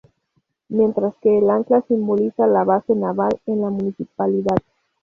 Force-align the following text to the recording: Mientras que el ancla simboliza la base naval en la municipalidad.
Mientras 0.69 1.13
que 1.21 1.37
el 1.37 1.47
ancla 1.51 1.83
simboliza 1.87 2.47
la 2.47 2.63
base 2.63 2.95
naval 2.95 3.39
en 3.45 3.61
la 3.61 3.69
municipalidad. 3.69 4.57